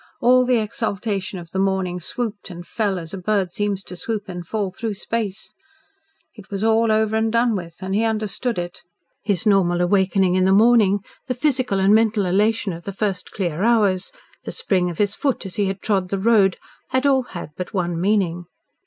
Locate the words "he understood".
7.93-8.57